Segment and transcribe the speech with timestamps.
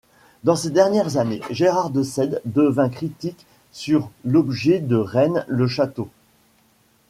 [0.43, 6.09] Dans ses dernières années, Gérard de Sède devint critique sur l'objet de Rennes-le-Château.